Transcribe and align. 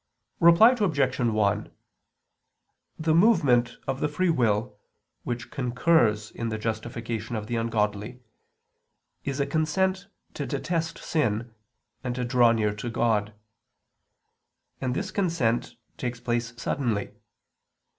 Reply 0.39 0.71
Obj. 0.71 1.19
1: 1.19 1.71
The 2.97 3.13
movement 3.13 3.77
of 3.85 3.99
the 3.99 4.07
free 4.07 4.31
will, 4.31 4.79
which 5.23 5.51
concurs 5.51 6.31
in 6.31 6.49
the 6.49 6.57
justification 6.57 7.35
of 7.35 7.45
the 7.45 7.55
ungodly, 7.55 8.19
is 9.25 9.39
a 9.39 9.45
consent 9.45 10.07
to 10.33 10.47
detest 10.47 10.97
sin, 10.97 11.53
and 12.03 12.15
to 12.15 12.25
draw 12.25 12.51
near 12.51 12.73
to 12.73 12.89
God; 12.89 13.35
and 14.81 14.95
this 14.95 15.11
consent 15.11 15.75
takes 15.99 16.19
place 16.19 16.53
suddenly. 16.57 17.13